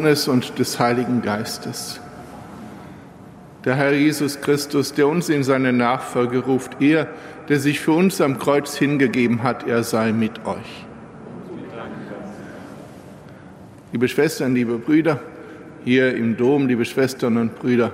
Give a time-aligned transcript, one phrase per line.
[0.00, 2.00] Sohnes und des Heiligen Geistes.
[3.66, 7.06] Der Herr Jesus Christus, der uns in seine Nachfolge ruft, er,
[7.50, 10.86] der sich für uns am Kreuz hingegeben hat, er sei mit euch.
[13.92, 15.20] Liebe Schwestern, liebe Brüder,
[15.84, 17.92] hier im Dom, liebe Schwestern und Brüder,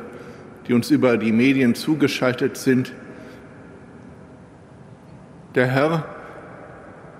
[0.68, 2.92] die uns über die Medien zugeschaltet sind,
[5.56, 6.04] der Herr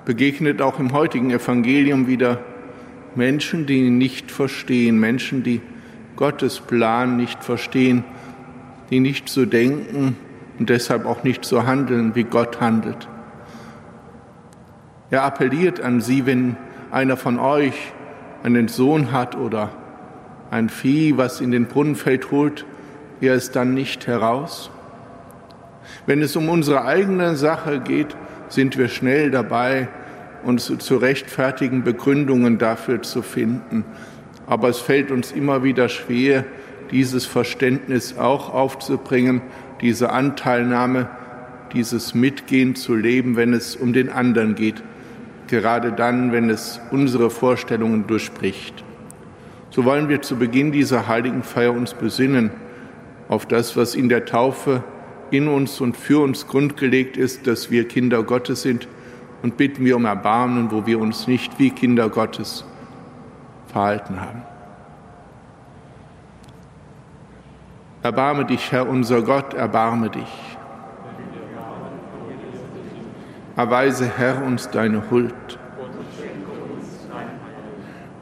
[0.04, 2.38] begegnet auch im heutigen Evangelium wieder
[3.16, 5.60] Menschen, die ihn nicht verstehen, Menschen, die
[6.16, 8.04] Gottes Plan nicht verstehen,
[8.90, 10.16] die nicht so denken
[10.58, 13.08] und deshalb auch nicht so handeln, wie Gott handelt.
[15.10, 16.56] Er appelliert an sie, wenn
[16.90, 17.74] einer von euch
[18.42, 19.70] einen Sohn hat oder
[20.50, 22.64] ein Vieh, was in den Brunnen fällt, holt
[23.20, 24.70] er es dann nicht heraus.
[26.06, 28.16] Wenn es um unsere eigene Sache geht,
[28.48, 29.88] sind wir schnell dabei,
[30.44, 33.84] uns zu rechtfertigen Begründungen dafür zu finden.
[34.46, 36.44] Aber es fällt uns immer wieder schwer,
[36.90, 39.42] dieses Verständnis auch aufzubringen,
[39.80, 41.08] diese Anteilnahme,
[41.72, 44.82] dieses Mitgehen zu leben, wenn es um den anderen geht,
[45.48, 48.84] gerade dann, wenn es unsere Vorstellungen durchbricht.
[49.70, 52.50] So wollen wir zu Beginn dieser heiligen Feier uns besinnen
[53.28, 54.84] auf das, was in der Taufe
[55.30, 58.86] in uns und für uns grundgelegt ist, dass wir Kinder Gottes sind
[59.42, 62.64] und bitten wir um Erbarmen, wo wir uns nicht wie Kinder Gottes
[63.68, 64.42] verhalten haben.
[68.02, 70.56] Erbarme dich, Herr unser Gott, erbarme dich.
[73.56, 75.58] Erweise, Herr, uns deine Huld.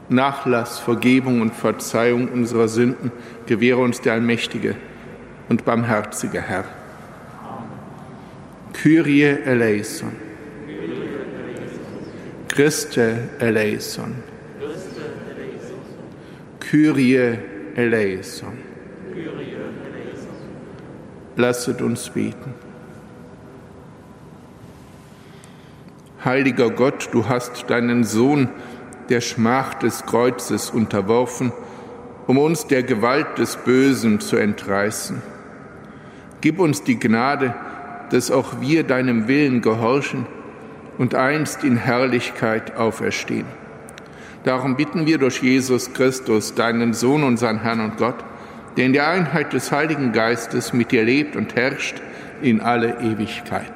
[0.09, 3.11] Nachlass, Vergebung und Verzeihung unserer Sünden
[3.45, 4.75] gewähre uns der allmächtige
[5.49, 6.65] und barmherzige Herr.
[8.73, 10.24] Kyrie eleison.
[12.55, 14.15] Christe eleison.
[16.61, 17.37] Kyrie
[17.75, 18.57] eleison.
[21.35, 22.53] Lasset uns beten.
[26.23, 28.47] Heiliger Gott, du hast deinen Sohn
[29.09, 31.51] der Schmach des Kreuzes unterworfen,
[32.25, 35.21] um uns der Gewalt des Bösen zu entreißen.
[36.39, 37.53] Gib uns die Gnade,
[38.11, 40.25] dass auch wir deinem Willen gehorchen
[40.97, 43.45] und einst in Herrlichkeit auferstehen.
[44.43, 48.23] Darum bitten wir durch Jesus Christus, deinen Sohn, unseren Herrn und Gott,
[48.77, 51.95] der in der Einheit des Heiligen Geistes mit dir lebt und herrscht
[52.41, 53.71] in alle Ewigkeit.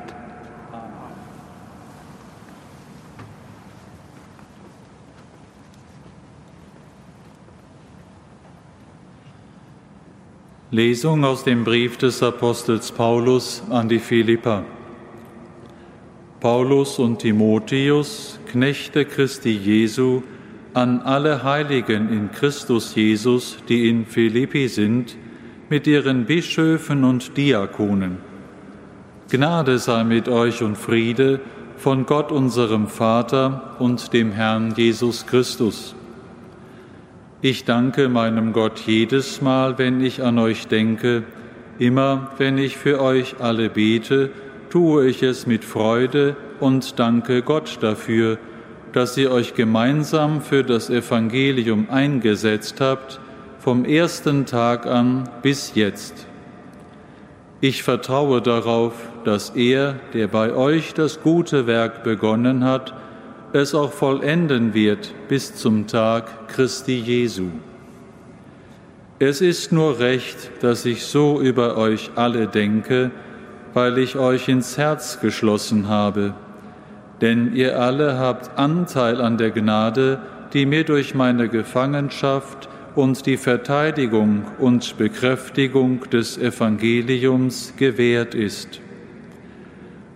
[10.71, 14.65] Lesung aus dem Brief des Apostels Paulus an die Philipper.
[16.39, 20.21] Paulus und Timotheus, Knechte Christi Jesu,
[20.73, 25.17] an alle Heiligen in Christus Jesus, die in Philippi sind,
[25.69, 28.19] mit ihren Bischöfen und Diakonen.
[29.29, 31.41] Gnade sei mit euch und Friede
[31.75, 35.93] von Gott unserem Vater und dem Herrn Jesus Christus.
[37.41, 41.23] Ich danke meinem Gott jedes Mal, wenn ich an euch denke,
[41.79, 44.31] immer wenn ich für euch alle bete,
[44.69, 48.37] tue ich es mit Freude und danke Gott dafür,
[48.93, 53.19] dass ihr euch gemeinsam für das Evangelium eingesetzt habt,
[53.59, 56.27] vom ersten Tag an bis jetzt.
[57.61, 58.93] Ich vertraue darauf,
[59.25, 62.93] dass er, der bei euch das gute Werk begonnen hat,
[63.51, 67.47] es auch vollenden wird bis zum Tag Christi Jesu.
[69.17, 73.11] Es ist nur recht, dass ich so über euch alle denke,
[73.73, 76.33] weil ich euch ins Herz geschlossen habe.
[77.21, 80.19] Denn ihr alle habt Anteil an der Gnade,
[80.53, 88.81] die mir durch meine Gefangenschaft und die Verteidigung und Bekräftigung des Evangeliums gewährt ist.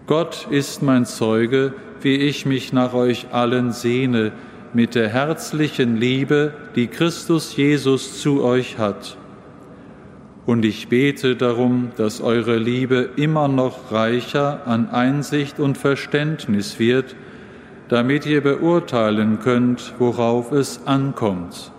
[0.08, 4.34] Gott ist mein Zeuge, wie ich mich nach euch allen sehne,
[4.74, 9.18] mit der herzlichen Liebe, die Christus Jesus zu euch hat.
[10.46, 17.16] Und ich bete darum, dass eure Liebe immer noch reicher an Einsicht und Verständnis wird,
[17.88, 21.72] damit ihr beurteilen könnt, worauf es ankommt.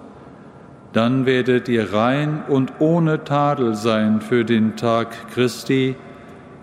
[0.95, 5.97] Dann werdet ihr rein und ohne Tadel sein für den Tag Christi,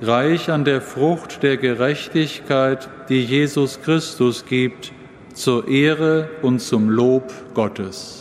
[0.02, 4.94] reich an der Frucht der Gerechtigkeit, die Jesus Christus gibt,
[5.34, 8.21] zur Ehre und zum Lob Gottes.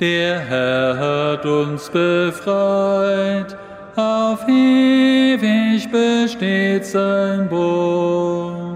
[0.00, 3.56] Der Herr hat uns befreit,
[3.94, 8.74] auf ewig besteht sein Bund.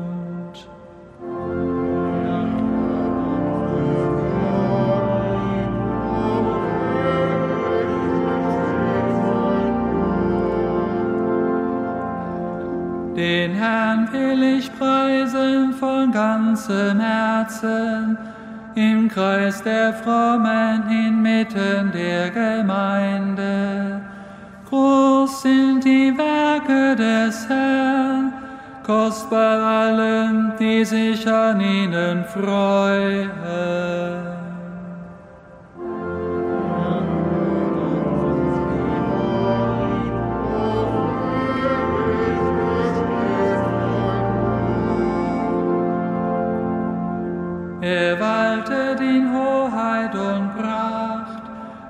[13.17, 18.28] Den Herrn will ich preisen von ganzem Herzen
[18.79, 24.01] im Kreis der Frommen inmitten der Gemeinde.
[24.69, 28.33] Groß sind die Werke des Herrn,
[28.87, 33.31] kostbar allen, die sich an ihnen freuen.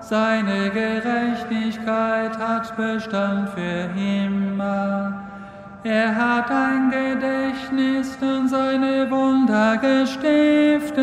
[0.09, 5.13] Seine Gerechtigkeit hat Bestand für immer.
[5.85, 10.95] Er hat ein Gedächtnis und seine Wunder gestiftet.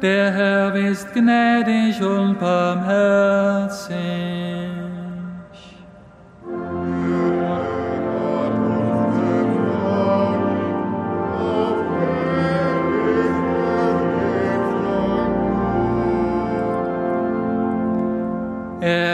[0.00, 3.92] Der Herr ist gnädig und barmherzig.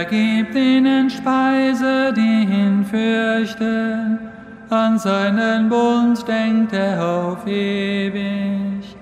[0.09, 4.19] Gibt ihnen Speise, die ihn fürchten.
[4.71, 8.97] An seinen Bund denkt er auf ewig.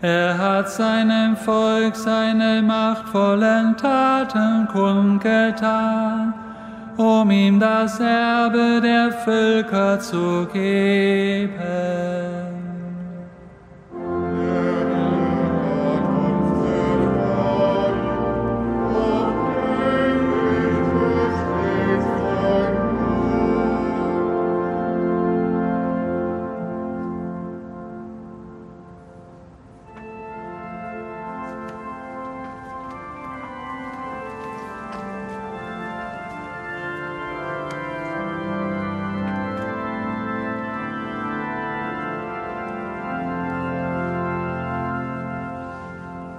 [0.00, 6.34] Er hat seinem Volk seine machtvollen Taten kundgetan,
[6.96, 12.37] um ihm das Erbe der Völker zu geben.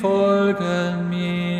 [0.00, 1.58] Folgen mir.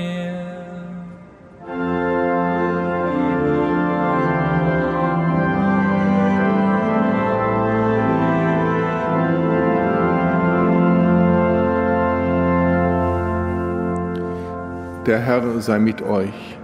[15.07, 16.59] Der Herr sei mit euch.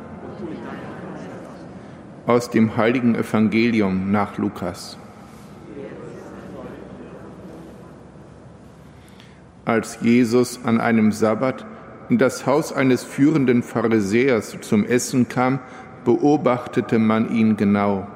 [2.26, 4.98] Aus dem heiligen Evangelium nach Lukas.
[9.64, 11.63] Als Jesus an einem Sabbat
[12.08, 15.58] in das Haus eines führenden Pharisäers zum Essen kam,
[16.04, 18.06] beobachtete man ihn genau.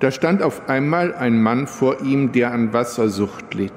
[0.00, 3.72] Da stand auf einmal ein Mann vor ihm, der an Wassersucht litt.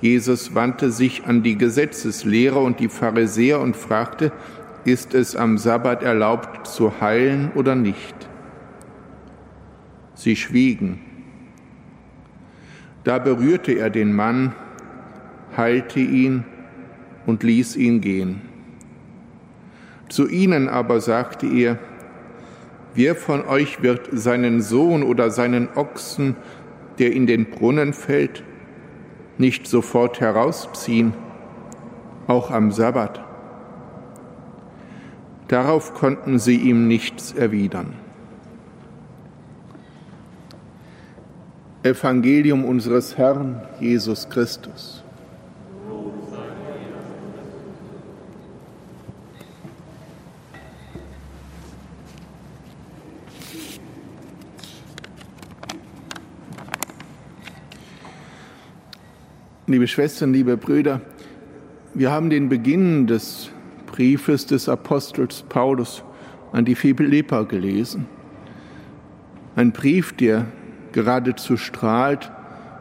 [0.00, 4.32] Jesus wandte sich an die Gesetzeslehrer und die Pharisäer und fragte,
[4.84, 8.14] ist es am Sabbat erlaubt zu heilen oder nicht?
[10.14, 11.00] Sie schwiegen.
[13.04, 14.54] Da berührte er den Mann,
[15.56, 16.44] heilte ihn
[17.30, 18.42] und ließ ihn gehen.
[20.08, 21.78] Zu ihnen aber sagte er,
[22.94, 26.34] wer von euch wird seinen Sohn oder seinen Ochsen,
[26.98, 28.42] der in den Brunnen fällt,
[29.38, 31.14] nicht sofort herausziehen,
[32.26, 33.20] auch am Sabbat?
[35.46, 37.94] Darauf konnten sie ihm nichts erwidern.
[41.84, 45.04] Evangelium unseres Herrn Jesus Christus.
[59.70, 61.00] Liebe Schwestern, liebe Brüder,
[61.94, 63.52] wir haben den Beginn des
[63.86, 66.02] Briefes des Apostels Paulus
[66.50, 68.06] an die Philipper gelesen.
[69.54, 70.46] Ein Brief, der
[70.90, 72.32] geradezu strahlt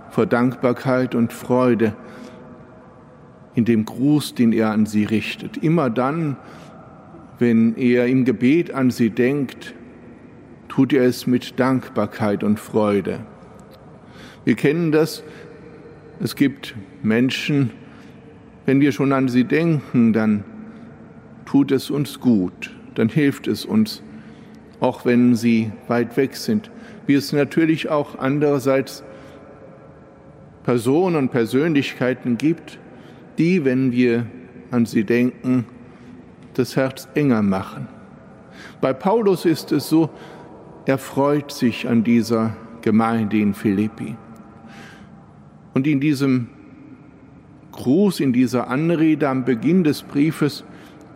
[0.10, 1.94] vor Dankbarkeit und Freude
[3.54, 5.58] in dem Gruß, den er an sie richtet.
[5.58, 6.38] Immer dann,
[7.38, 9.76] wenn er im Gebet an sie denkt,
[10.70, 13.20] tut er es mit Dankbarkeit und Freude.
[14.44, 15.24] Wir kennen das,
[16.22, 17.72] es gibt Menschen,
[18.66, 20.44] wenn wir schon an sie denken, dann
[21.46, 24.04] tut es uns gut, dann hilft es uns,
[24.80, 26.70] auch wenn sie weit weg sind.
[27.08, 29.04] Wie es natürlich auch andererseits
[30.64, 32.78] Personen und Persönlichkeiten gibt,
[33.38, 34.26] die, wenn wir
[34.72, 35.66] an sie denken,
[36.54, 37.88] das Herz enger machen.
[38.82, 40.10] Bei Paulus ist es so,
[40.86, 44.16] er freut sich an dieser Gemeinde in Philippi.
[45.80, 46.50] Und in diesem
[47.72, 50.66] Gruß, in dieser Anrede am Beginn des Briefes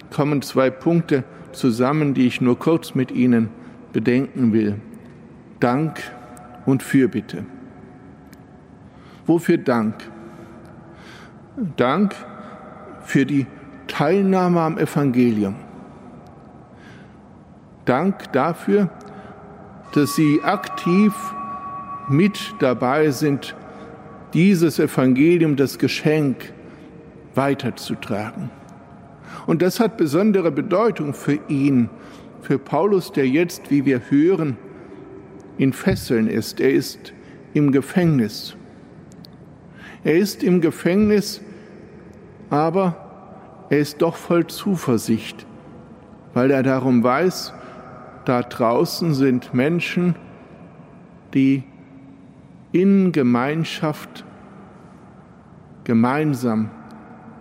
[0.10, 3.50] kommen zwei Punkte zusammen, die ich nur kurz mit Ihnen
[3.92, 4.76] bedenken will.
[5.60, 6.02] Dank
[6.66, 7.44] und Fürbitte.
[9.26, 9.96] Wofür Dank?
[11.76, 12.16] Dank
[13.02, 13.48] für die
[13.88, 15.56] Teilnahme am Evangelium.
[17.84, 18.90] Dank dafür,
[19.94, 21.14] dass Sie aktiv
[22.08, 23.58] mit dabei sind,
[24.34, 26.52] dieses Evangelium, das Geschenk
[27.36, 28.50] weiterzutragen.
[29.46, 31.90] Und das hat besondere Bedeutung für ihn,
[32.42, 34.58] für Paulus, der jetzt, wie wir hören,
[35.58, 36.60] in Fesseln ist.
[36.60, 37.14] Er ist
[37.54, 38.56] im Gefängnis.
[40.04, 41.42] Er ist im Gefängnis,
[42.50, 45.46] aber er ist doch voll Zuversicht,
[46.34, 47.54] weil er darum weiß,
[48.26, 50.16] da draußen sind Menschen,
[51.34, 51.64] die
[52.74, 54.26] in Gemeinschaft
[55.86, 56.70] gemeinsam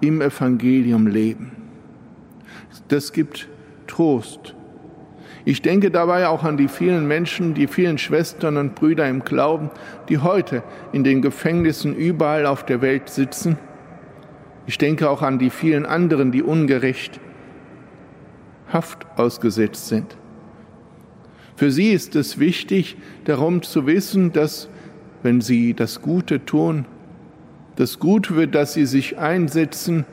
[0.01, 1.53] im Evangelium leben.
[2.89, 3.49] Das gibt
[3.87, 4.55] Trost.
[5.45, 9.71] Ich denke dabei auch an die vielen Menschen, die vielen Schwestern und Brüder im Glauben,
[10.09, 10.63] die heute
[10.93, 13.59] in den Gefängnissen überall auf der Welt sitzen.
[14.67, 17.19] Ich denke auch an die vielen anderen, die ungerecht
[18.73, 20.17] Haft ausgesetzt sind.
[21.57, 24.69] Für sie ist es wichtig, darum zu wissen, dass
[25.23, 26.85] wenn sie das Gute tun,
[27.77, 30.05] das Gute, für das sie sich einsetzen,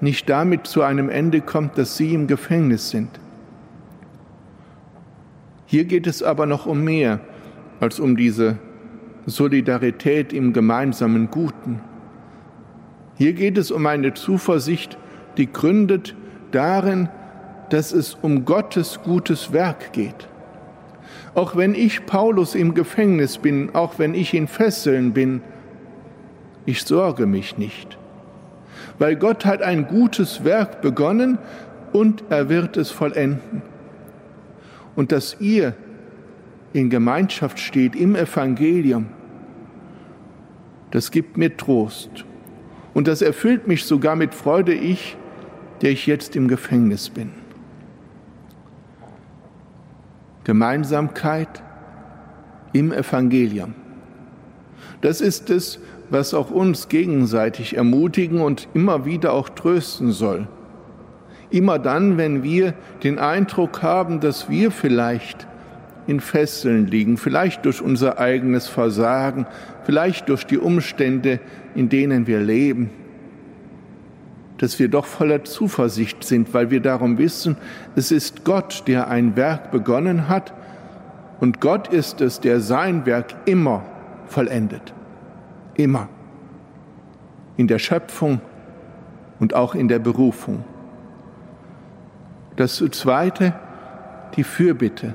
[0.00, 3.08] nicht damit zu einem Ende kommt, dass sie im Gefängnis sind.
[5.66, 7.20] Hier geht es aber noch um mehr
[7.80, 8.58] als um diese
[9.26, 11.80] Solidarität im gemeinsamen Guten.
[13.16, 14.98] Hier geht es um eine Zuversicht,
[15.36, 16.14] die gründet
[16.50, 17.08] darin,
[17.70, 20.28] dass es um Gottes gutes Werk geht.
[21.34, 25.40] Auch wenn ich Paulus im Gefängnis bin, auch wenn ich in Fesseln bin,
[26.66, 27.98] ich sorge mich nicht,
[28.98, 31.38] weil Gott hat ein gutes Werk begonnen
[31.92, 33.62] und er wird es vollenden.
[34.94, 35.74] Und dass ihr
[36.72, 39.06] in Gemeinschaft steht im Evangelium,
[40.90, 42.24] das gibt mir Trost.
[42.94, 45.16] Und das erfüllt mich sogar mit Freude, ich,
[45.80, 47.41] der ich jetzt im Gefängnis bin.
[50.44, 51.62] Gemeinsamkeit
[52.72, 53.74] im Evangelium.
[55.00, 55.78] Das ist es,
[56.10, 60.46] was auch uns gegenseitig ermutigen und immer wieder auch trösten soll.
[61.50, 65.46] Immer dann, wenn wir den Eindruck haben, dass wir vielleicht
[66.06, 69.46] in Fesseln liegen, vielleicht durch unser eigenes Versagen,
[69.84, 71.40] vielleicht durch die Umstände,
[71.74, 72.90] in denen wir leben,
[74.62, 77.56] dass wir doch voller Zuversicht sind, weil wir darum wissen,
[77.96, 80.54] es ist Gott, der ein Werk begonnen hat
[81.40, 83.82] und Gott ist es, der sein Werk immer
[84.28, 84.94] vollendet.
[85.74, 86.08] Immer.
[87.56, 88.40] In der Schöpfung
[89.40, 90.62] und auch in der Berufung.
[92.54, 93.54] Das Zweite,
[94.36, 95.14] die Fürbitte.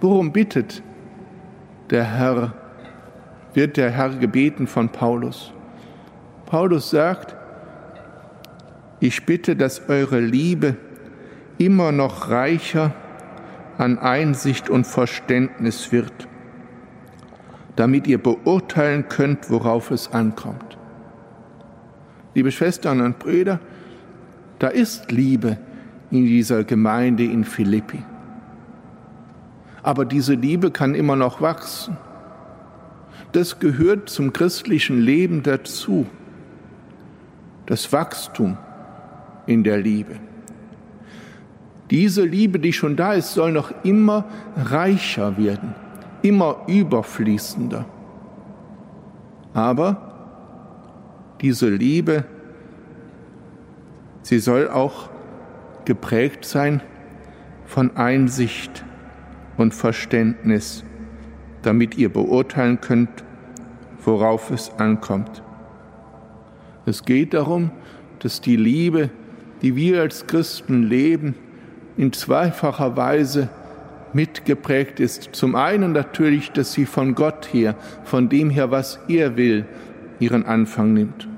[0.00, 0.84] Worum bittet
[1.90, 2.52] der Herr,
[3.52, 5.52] wird der Herr gebeten von Paulus?
[6.46, 7.34] Paulus sagt,
[9.00, 10.76] ich bitte, dass eure Liebe
[11.58, 12.94] immer noch reicher
[13.76, 16.28] an Einsicht und Verständnis wird,
[17.76, 20.76] damit ihr beurteilen könnt, worauf es ankommt.
[22.34, 23.60] Liebe Schwestern und Brüder,
[24.58, 25.58] da ist Liebe
[26.10, 28.02] in dieser Gemeinde in Philippi.
[29.82, 31.96] Aber diese Liebe kann immer noch wachsen.
[33.32, 36.06] Das gehört zum christlichen Leben dazu.
[37.66, 38.56] Das Wachstum
[39.48, 40.16] in der Liebe.
[41.90, 45.74] Diese Liebe, die schon da ist, soll noch immer reicher werden,
[46.22, 47.86] immer überfließender.
[49.54, 52.24] Aber diese Liebe,
[54.22, 55.08] sie soll auch
[55.86, 56.82] geprägt sein
[57.64, 58.84] von Einsicht
[59.56, 60.84] und Verständnis,
[61.62, 63.24] damit ihr beurteilen könnt,
[64.04, 65.42] worauf es ankommt.
[66.84, 67.70] Es geht darum,
[68.18, 69.10] dass die Liebe,
[69.62, 71.34] die wir als Christen leben,
[71.96, 73.48] in zweifacher Weise
[74.12, 75.30] mitgeprägt ist.
[75.32, 79.66] Zum einen natürlich, dass sie von Gott her, von dem her, was er will,
[80.20, 81.28] ihren Anfang nimmt.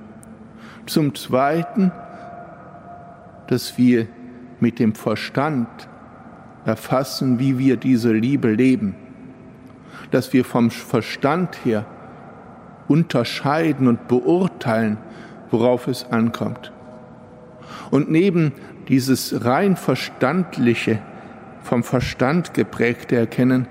[0.86, 1.92] Zum zweiten,
[3.48, 4.06] dass wir
[4.60, 5.68] mit dem Verstand
[6.64, 8.94] erfassen, wie wir diese Liebe leben,
[10.10, 11.86] dass wir vom Verstand her
[12.88, 14.98] unterscheiden und beurteilen,
[15.50, 16.72] worauf es ankommt.
[17.90, 18.52] Und neben
[18.88, 21.00] dieses rein verstandliche,
[21.62, 23.66] vom Verstand geprägte Erkennen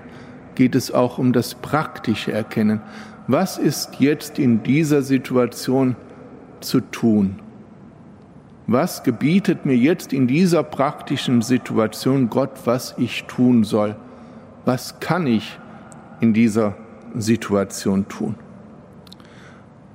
[0.54, 2.80] geht es auch um das praktische Erkennen.
[3.26, 5.96] Was ist jetzt in dieser Situation
[6.60, 7.38] zu tun?
[8.66, 13.96] Was gebietet mir jetzt in dieser praktischen Situation Gott, was ich tun soll?
[14.64, 15.58] Was kann ich
[16.20, 16.76] in dieser
[17.16, 18.36] Situation tun?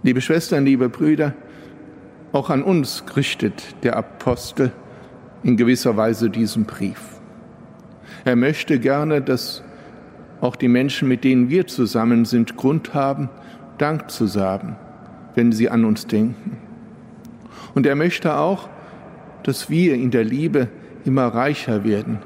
[0.04, 1.34] Liebe Schwestern, liebe Brüder,
[2.36, 4.74] auch an uns richtet der Apostel
[5.43, 7.00] in gewisser Weise diesen Brief.
[8.26, 9.63] Er möchte gerne, dass
[10.41, 13.30] auch die Menschen, mit denen wir zusammen sind, Grund haben,
[13.78, 14.76] Dank zu sagen,
[15.36, 16.58] wenn sie an uns denken.
[17.74, 18.67] Und er möchte auch,
[19.43, 20.67] dass wir in der Liebe
[21.06, 22.19] immer reicher werden,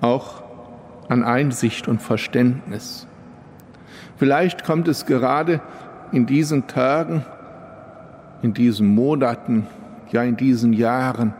[0.00, 0.44] auch
[1.08, 3.08] an Einsicht und Verständnis.
[4.16, 5.60] Vielleicht kommt es gerade
[6.12, 7.24] in diesen Tagen,
[8.42, 9.66] in diesen Monaten,
[10.10, 11.34] ja in diesen Jahren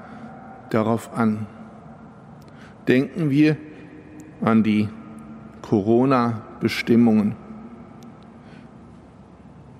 [0.70, 1.46] darauf an.
[2.86, 3.56] Denken wir
[4.40, 4.88] an die
[5.62, 7.36] Corona-Bestimmungen.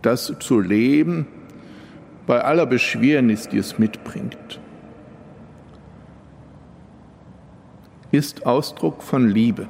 [0.03, 1.27] Das zu leben
[2.27, 4.61] bei aller Beschwernis, die es mitbringt,
[8.11, 9.67] ist Ausdruck von Liebe.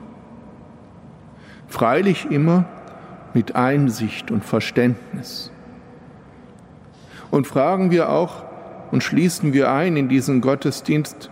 [1.67, 2.65] Freilich immer
[3.35, 5.51] mit Einsicht und Verständnis.
[7.31, 8.45] Und fragen wir auch
[8.91, 11.31] und schließen wir ein in diesen Gottesdienst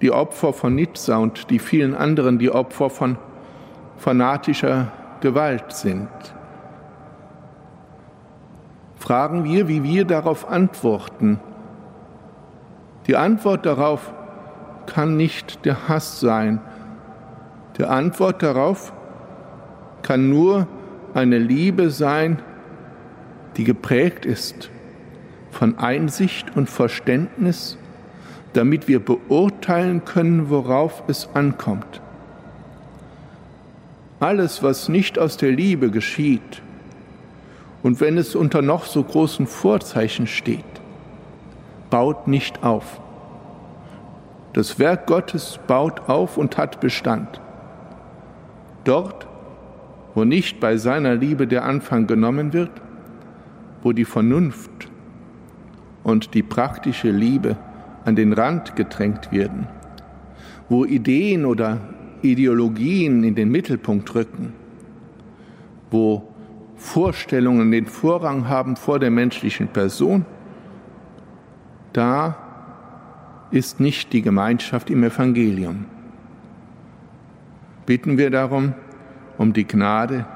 [0.00, 3.18] die Opfer von Nizza und die vielen anderen, die Opfer von
[3.96, 6.08] fanatischer Gewalt sind.
[8.96, 11.40] Fragen wir, wie wir darauf antworten.
[13.06, 14.12] Die Antwort darauf
[14.86, 16.60] kann nicht der Hass sein.
[17.78, 18.92] Die Antwort darauf
[20.02, 20.66] kann nur
[21.14, 22.42] eine Liebe sein,
[23.58, 24.70] die geprägt ist
[25.50, 27.76] von Einsicht und Verständnis,
[28.52, 32.00] damit wir beurteilen können, worauf es ankommt.
[34.20, 36.62] Alles, was nicht aus der Liebe geschieht,
[37.82, 40.64] und wenn es unter noch so großen Vorzeichen steht,
[41.90, 43.00] baut nicht auf.
[44.52, 47.40] Das Werk Gottes baut auf und hat Bestand.
[48.84, 49.26] Dort,
[50.14, 52.70] wo nicht bei seiner Liebe der Anfang genommen wird,
[53.82, 54.88] wo die Vernunft
[56.02, 57.56] und die praktische Liebe
[58.04, 59.68] an den Rand gedrängt werden,
[60.68, 61.80] wo Ideen oder
[62.22, 64.52] Ideologien in den Mittelpunkt rücken,
[65.90, 66.28] wo
[66.76, 70.24] Vorstellungen den Vorrang haben vor der menschlichen Person,
[71.92, 72.36] da
[73.50, 75.86] ist nicht die Gemeinschaft im Evangelium.
[77.86, 78.74] Bitten wir darum
[79.38, 80.26] um die Gnade,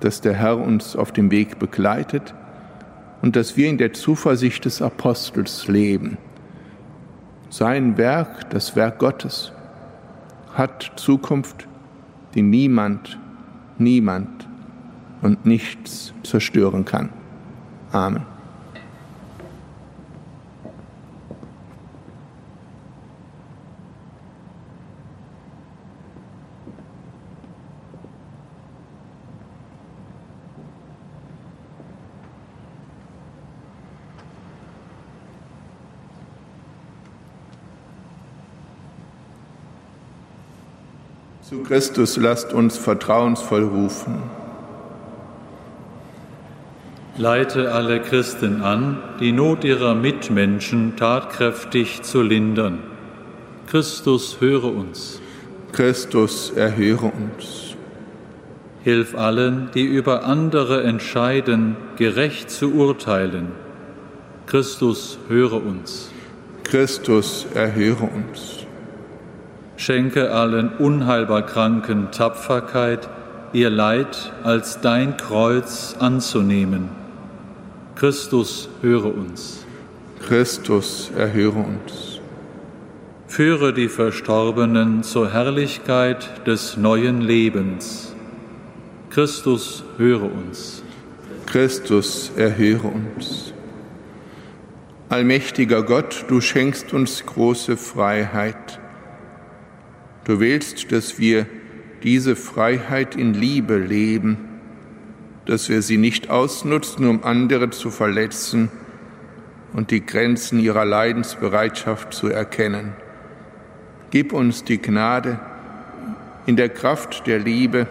[0.00, 2.34] dass der Herr uns auf dem Weg begleitet
[3.22, 6.18] und dass wir in der Zuversicht des Apostels leben.
[7.50, 9.52] Sein Werk, das Werk Gottes,
[10.54, 11.66] hat Zukunft,
[12.34, 13.18] die niemand,
[13.78, 14.48] niemand
[15.22, 17.10] und nichts zerstören kann.
[17.92, 18.37] Amen.
[41.68, 44.22] Christus lasst uns vertrauensvoll rufen.
[47.18, 52.78] Leite alle Christen an, die Not ihrer Mitmenschen tatkräftig zu lindern.
[53.66, 55.20] Christus, höre uns.
[55.72, 57.76] Christus, erhöre uns.
[58.82, 63.48] Hilf allen, die über andere entscheiden, gerecht zu urteilen.
[64.46, 66.10] Christus, höre uns.
[66.64, 68.57] Christus, erhöre uns.
[69.78, 73.08] Schenke allen unheilbar Kranken Tapferkeit,
[73.52, 76.88] ihr Leid als dein Kreuz anzunehmen.
[77.94, 79.64] Christus, höre uns.
[80.26, 82.20] Christus, erhöre uns.
[83.28, 88.16] Führe die Verstorbenen zur Herrlichkeit des neuen Lebens.
[89.10, 90.82] Christus, höre uns.
[91.46, 93.54] Christus, erhöre uns.
[95.08, 98.80] Allmächtiger Gott, du schenkst uns große Freiheit.
[100.28, 101.46] Du willst, dass wir
[102.02, 104.36] diese Freiheit in Liebe leben,
[105.46, 108.68] dass wir sie nicht ausnutzen, um andere zu verletzen
[109.72, 112.92] und die Grenzen ihrer Leidensbereitschaft zu erkennen.
[114.10, 115.40] Gib uns die Gnade,
[116.44, 117.86] in der Kraft der Liebe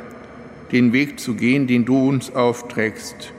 [0.71, 3.33] den Weg zu gehen, den du uns aufträgst,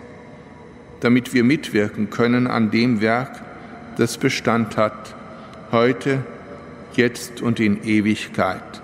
[0.98, 3.44] damit wir mitwirken können an dem Werk,
[3.96, 5.14] das Bestand hat,
[5.70, 6.24] heute,
[6.96, 8.82] jetzt und in Ewigkeit.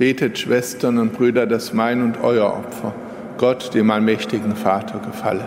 [0.00, 2.94] Betet, Schwestern und Brüder, dass mein und euer Opfer
[3.36, 5.44] Gott, dem allmächtigen Vater, gefalle.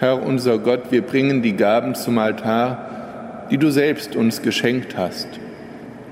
[0.00, 5.28] Herr unser Gott, wir bringen die Gaben zum Altar, die du selbst uns geschenkt hast.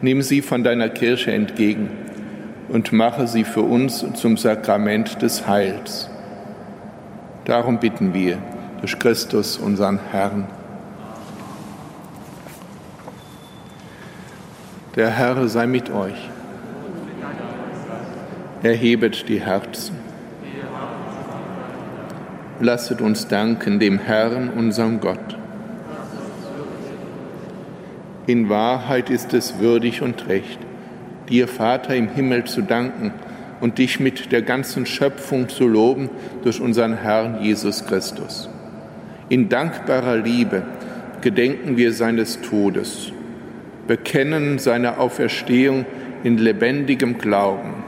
[0.03, 2.02] Nimm sie von deiner Kirche entgegen
[2.73, 6.09] und mache sie für uns zum Sakrament des Heils.
[7.45, 8.39] Darum bitten wir
[8.81, 10.47] durch Christus, unseren Herrn.
[14.97, 16.31] Der Herr sei mit euch.
[18.63, 19.97] Erhebet die Herzen.
[22.59, 25.37] Lasset uns danken dem Herrn, unserem Gott.
[28.27, 30.59] In Wahrheit ist es würdig und recht
[31.33, 33.13] dir, Vater im Himmel, zu danken
[33.61, 36.11] und dich mit der ganzen Schöpfung zu loben
[36.43, 38.49] durch unseren Herrn Jesus Christus.
[39.29, 40.63] In dankbarer Liebe
[41.23, 43.13] gedenken wir seines Todes,
[43.87, 45.87] bekennen seine Auferstehung
[46.23, 47.83] in lebendigem Glauben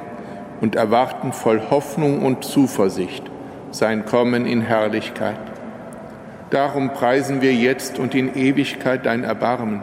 [0.61, 3.24] und erwarten voll Hoffnung und Zuversicht
[3.70, 5.38] sein Kommen in Herrlichkeit.
[6.50, 9.83] Darum preisen wir jetzt und in Ewigkeit dein Erbarmen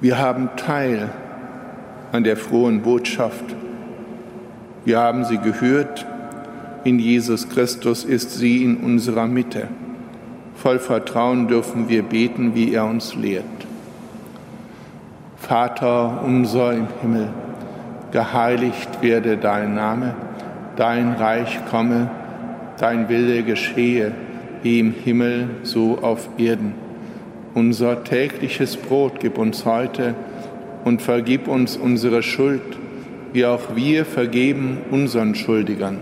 [0.00, 1.10] Wir haben Teil
[2.12, 3.44] an der frohen Botschaft.
[4.84, 6.06] Wir haben sie gehört.
[6.84, 9.66] In Jesus Christus ist sie in unserer Mitte.
[10.54, 13.44] Voll Vertrauen dürfen wir beten, wie er uns lehrt.
[15.36, 17.30] Vater unser im Himmel,
[18.12, 20.14] geheiligt werde dein Name,
[20.76, 22.08] dein Reich komme,
[22.78, 24.12] dein Wille geschehe,
[24.62, 26.87] wie im Himmel so auf Erden.
[27.58, 30.14] Unser tägliches Brot gib uns heute
[30.84, 32.62] und vergib uns unsere Schuld,
[33.32, 35.98] wie auch wir vergeben unseren Schuldigern.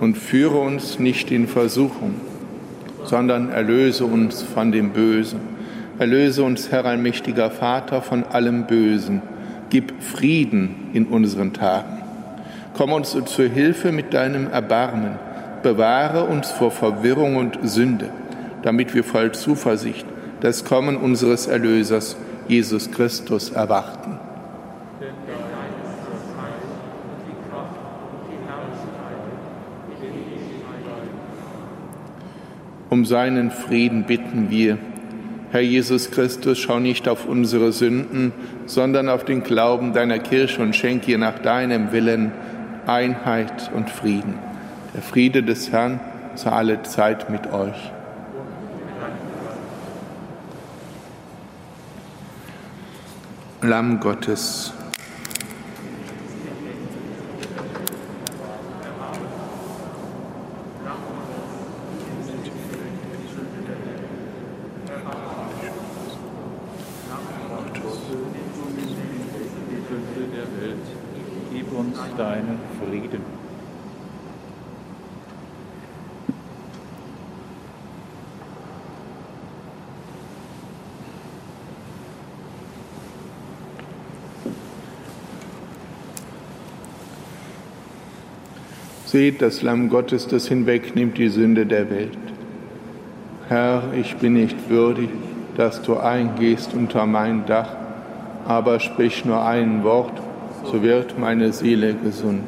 [0.00, 2.16] Und führe uns nicht in Versuchung,
[3.04, 5.40] sondern erlöse uns von dem Bösen.
[5.98, 9.22] Erlöse uns, Herr allmächtiger Vater, von allem Bösen.
[9.70, 12.02] Gib Frieden in unseren Tagen.
[12.76, 15.12] Komm uns zur Hilfe mit deinem Erbarmen.
[15.62, 18.10] Bewahre uns vor Verwirrung und Sünde,
[18.60, 20.04] damit wir voll Zuversicht
[20.40, 22.16] das Kommen unseres Erlösers,
[22.48, 24.18] Jesus Christus, erwarten.
[32.88, 34.78] Um seinen Frieden bitten wir.
[35.50, 38.32] Herr Jesus Christus, schau nicht auf unsere Sünden,
[38.66, 42.32] sondern auf den Glauben deiner Kirche und schenk ihr nach deinem Willen
[42.86, 44.34] Einheit und Frieden.
[44.94, 46.00] Der Friede des Herrn
[46.36, 47.92] sei alle Zeit mit euch.
[53.62, 54.72] Lamm Gottes.
[70.36, 70.86] der Welt,
[71.52, 73.36] gib uns deinen Frieden.
[89.06, 92.18] Seht das Lamm Gottes, das hinwegnimmt die Sünde der Welt.
[93.48, 95.10] Herr, ich bin nicht würdig,
[95.56, 97.76] dass du eingehst unter mein Dach,
[98.48, 100.20] aber sprich nur ein Wort,
[100.64, 102.42] so wird meine Seele gesund.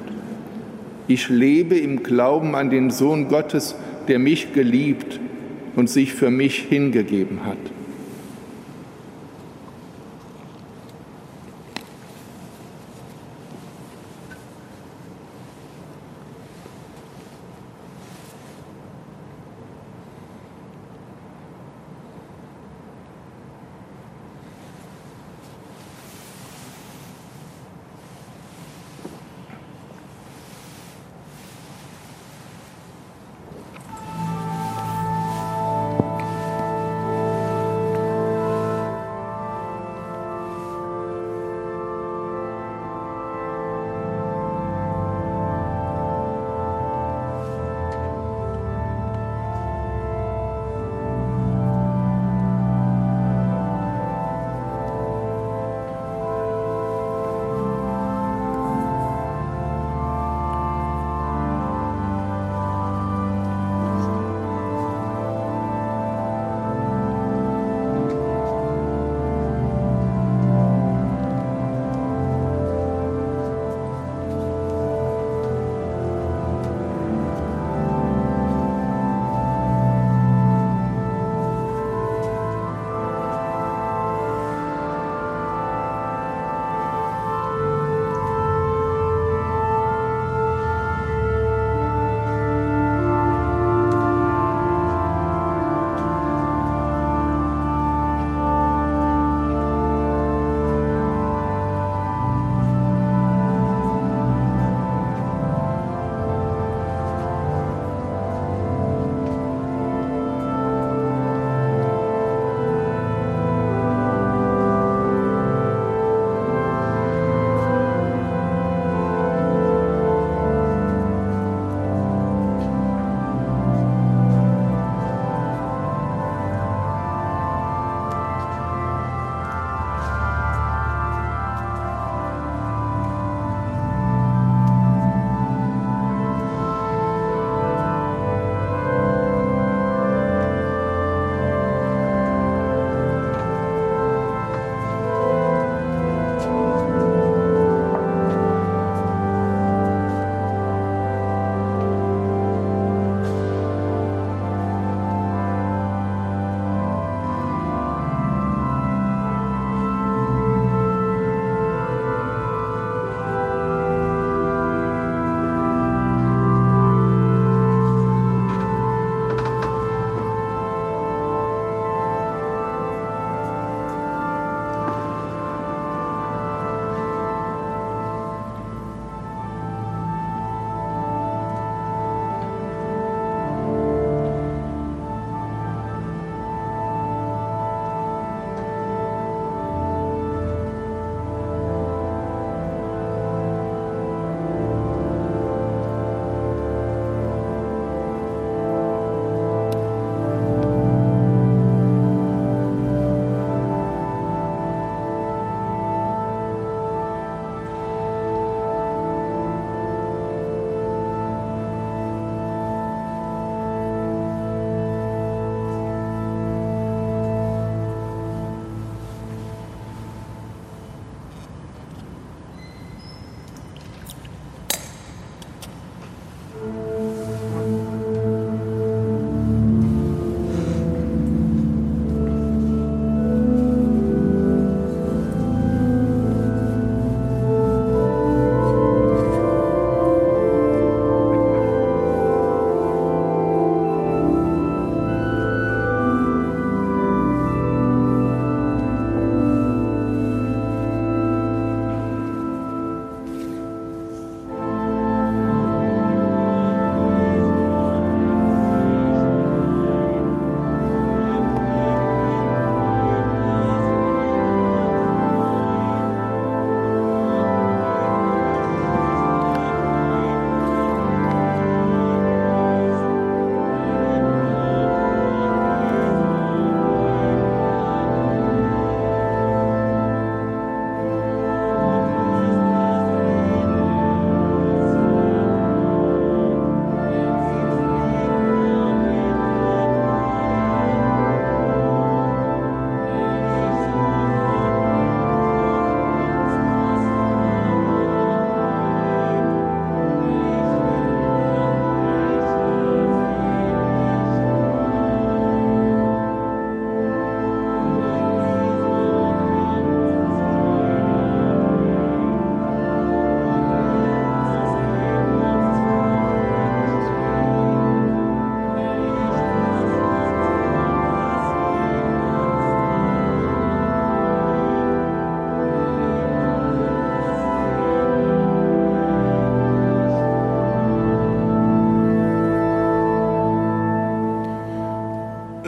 [1.07, 3.77] Ich lebe im Glauben an den Sohn Gottes,
[4.09, 5.21] der mich geliebt
[5.77, 7.78] und sich für mich hingegeben hat.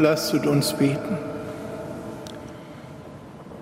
[0.01, 1.19] Lasst uns beten.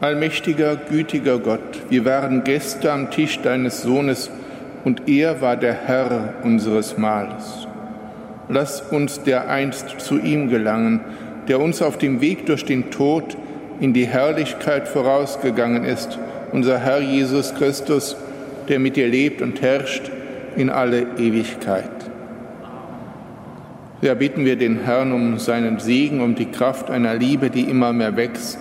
[0.00, 4.30] Allmächtiger, gütiger Gott, wir waren Gäste am Tisch deines Sohnes
[4.84, 7.66] und er war der Herr unseres Mahles.
[8.48, 11.00] Lass uns dereinst zu ihm gelangen,
[11.48, 13.36] der uns auf dem Weg durch den Tod
[13.80, 16.20] in die Herrlichkeit vorausgegangen ist,
[16.52, 18.16] unser Herr Jesus Christus,
[18.68, 20.08] der mit dir lebt und herrscht
[20.54, 22.07] in alle Ewigkeit.
[24.00, 27.92] Ja, bitten wir den Herrn um seinen Segen, um die Kraft einer Liebe, die immer
[27.92, 28.58] mehr wächst.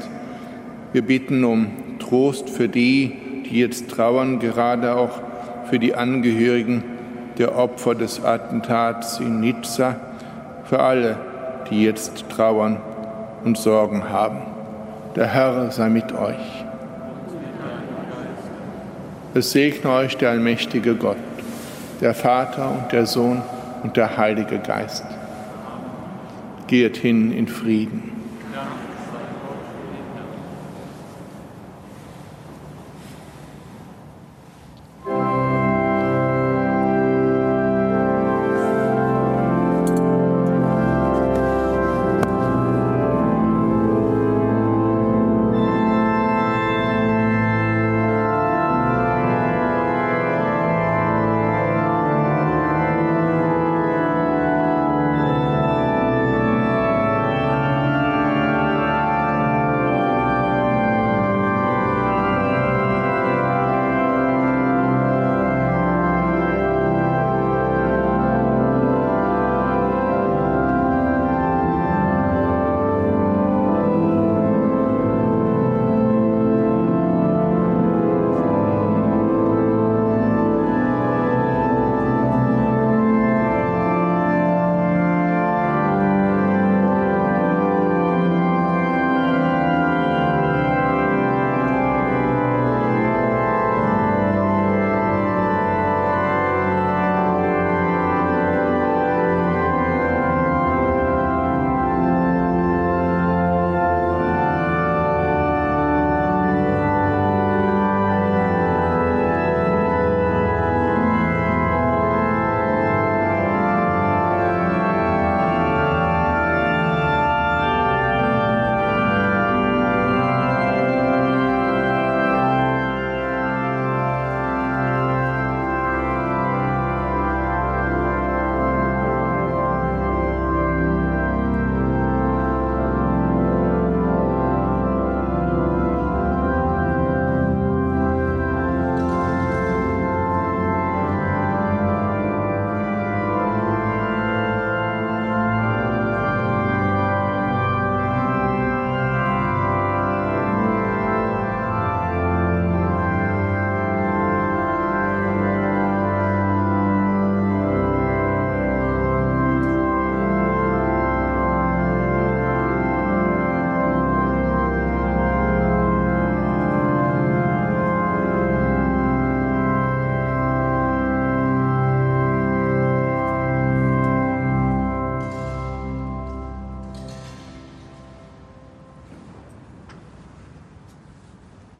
[0.93, 1.67] Wir bitten um
[1.99, 5.21] Trost für die, die jetzt trauern, gerade auch
[5.69, 6.83] für die Angehörigen
[7.37, 9.97] der Opfer des Attentats in Nizza,
[10.63, 11.17] für alle,
[11.69, 12.77] die jetzt trauern
[13.43, 14.39] und Sorgen haben.
[15.15, 16.65] Der Herr sei mit euch.
[19.35, 21.17] Es segne euch der allmächtige Gott,
[22.01, 23.43] der Vater und der Sohn
[23.83, 25.05] und der Heilige Geist.
[26.67, 28.16] Geht hin in Frieden.